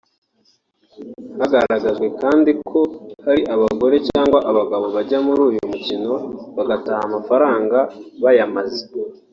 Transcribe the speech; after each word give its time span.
Hagaragajwe 1.39 2.07
kandi 2.21 2.51
ko 2.69 2.79
hari 3.25 3.41
abagore 3.55 3.95
cyangwa 4.09 4.39
abagabo 4.51 4.85
bajya 4.95 5.17
muri 5.27 5.41
uyu 5.49 5.61
mukino 5.71 6.13
bagataha 6.55 7.01
amafaranga 7.07 7.77
bayamaze 8.23 8.83